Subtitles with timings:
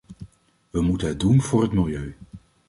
[0.69, 2.15] We moeten het doen voor het milieu.